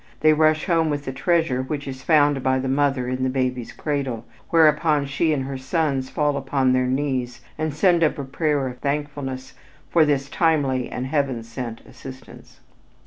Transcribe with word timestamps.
They 0.21 0.33
rush 0.33 0.65
home 0.65 0.89
with 0.89 1.05
the 1.05 1.11
treasure 1.11 1.61
which 1.61 1.87
is 1.87 2.01
found 2.01 2.41
by 2.41 2.57
the 2.57 2.67
mother 2.67 3.07
in 3.07 3.21
the 3.21 3.29
baby's 3.29 3.71
cradle, 3.71 4.25
whereupon 4.49 5.05
she 5.05 5.31
and 5.31 5.43
her 5.43 5.59
sons 5.59 6.09
fall 6.09 6.37
upon 6.37 6.73
their 6.73 6.87
knees 6.87 7.41
and 7.55 7.71
send 7.71 8.03
up 8.03 8.17
a 8.17 8.23
prayer 8.23 8.67
of 8.67 8.79
thankfulness 8.79 9.53
for 9.91 10.03
this 10.03 10.27
timely 10.27 10.89
and 10.89 11.05
heaven 11.05 11.43
sent 11.43 11.81
assistance. 11.81 12.61